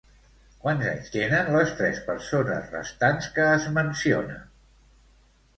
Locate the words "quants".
0.61-0.85